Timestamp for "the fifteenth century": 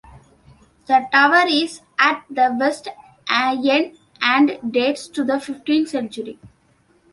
5.23-6.39